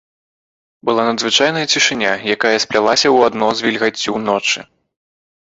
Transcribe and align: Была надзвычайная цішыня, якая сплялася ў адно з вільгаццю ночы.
Была 0.89 1.03
надзвычайная 1.09 1.65
цішыня, 1.75 2.13
якая 2.37 2.55
сплялася 2.65 3.07
ў 3.15 3.31
адно 3.33 3.47
з 3.61 3.69
вільгаццю 3.69 4.19
ночы. 4.29 4.59